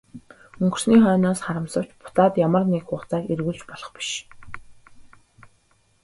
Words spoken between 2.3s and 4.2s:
ямар цаг хугацааг эргүүлж болох биш.